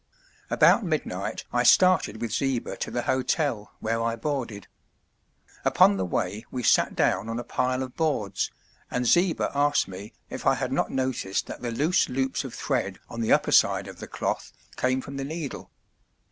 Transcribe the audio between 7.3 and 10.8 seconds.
a pile of boards, and Zieber asked me if I had